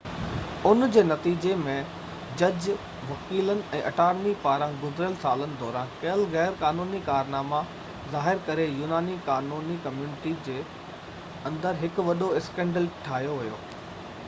[0.67, 1.73] ان جي نتيجي ۾،
[2.41, 2.67] جج،
[3.09, 7.59] وڪيلن، ۽ اٽارني پاران گذريل سالن دوران ڪيل غيرقانوني ڪارناما
[8.15, 10.55] ظاهر ڪري يوناني قانوني ڪميونٽي جي
[11.51, 13.61] اندر هڪ وڏو اسڪينڊل ٺاهيو ويو